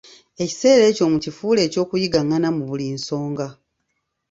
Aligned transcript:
Ekiseera 0.43 0.83
ekyo 0.91 1.05
mukifuule 1.13 1.59
eky'okuyigangana 1.63 2.47
mu 2.55 2.63
buli 2.69 2.87
nsonga. 2.97 3.47